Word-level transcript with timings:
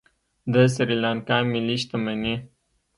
د 0.53 0.55
سریلانکا 0.75 1.37
ملي 1.51 1.75
شتمني 1.81 2.35